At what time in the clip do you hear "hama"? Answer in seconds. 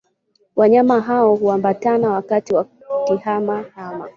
3.75-4.09